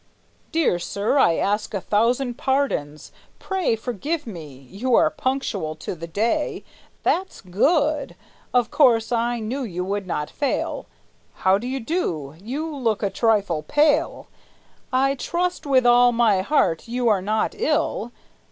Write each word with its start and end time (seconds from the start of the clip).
"Dear 0.51 0.79
sir, 0.79 1.19
I 1.19 1.35
ask 1.35 1.75
a 1.75 1.79
thousand 1.79 2.33
pardons; 2.33 3.11
pray 3.37 3.75
Forgive 3.75 4.25
me. 4.25 4.51
You 4.71 4.95
are 4.95 5.11
punctual 5.11 5.75
to 5.75 5.93
the 5.93 6.07
day; 6.07 6.63
That's 7.03 7.39
good! 7.39 8.15
Of 8.51 8.71
course 8.71 9.11
I 9.11 9.39
knew 9.39 9.61
you 9.61 9.85
would 9.85 10.07
not 10.07 10.31
fail. 10.31 10.87
How 11.45 11.59
do 11.59 11.67
you 11.67 11.79
do? 11.79 12.33
You 12.41 12.75
look 12.75 13.03
a 13.03 13.11
trifle 13.11 13.61
pale; 13.61 14.27
I 14.91 15.13
trust, 15.13 15.67
with 15.67 15.85
all 15.85 16.11
my 16.11 16.41
heart, 16.41 16.87
you 16.87 17.07
are 17.07 17.21
not 17.21 17.53
ill? 17.55 18.11